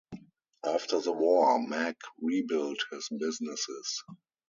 After 0.65 0.99
the 0.99 1.11
war, 1.11 1.59
Mack 1.59 1.95
rebuilt 2.19 2.79
his 2.91 3.07
businesses. 3.19 4.03